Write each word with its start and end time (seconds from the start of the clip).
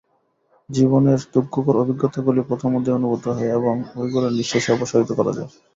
জীবনের 0.69 1.19
দুঃখকর 1.33 1.75
অভিজ্ঞতাগুলি 1.83 2.41
পথিমধ্যেই 2.49 2.97
অনুভূত 2.97 3.23
হয়, 3.29 3.51
এবং 3.57 3.73
ঐগুলি 3.97 4.29
নিঃশেষে 4.37 4.69
অপসারিত 4.73 5.09
করা 5.19 5.31
যায়। 5.37 5.49